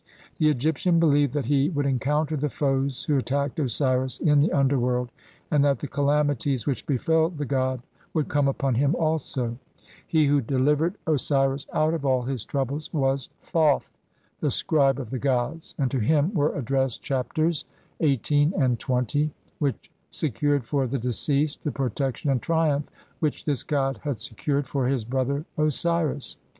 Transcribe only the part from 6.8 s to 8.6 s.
befel the god would come